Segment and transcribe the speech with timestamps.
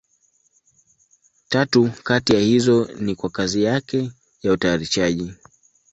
[1.49, 4.11] Tatu kati ya hizo ni kwa kazi yake
[4.43, 5.33] ya utayarishaji.